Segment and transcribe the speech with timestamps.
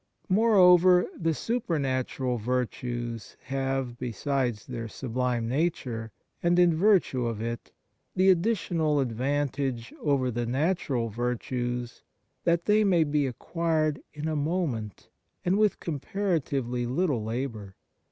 [0.29, 7.71] Moreover, the super natural virtues have, besides their sublime nature, and in virtue of it,
[8.15, 12.01] the additional advantage over the natural virtues
[12.45, 15.07] that they may be acquired in a moment
[15.45, 17.75] and with comparatively little labour.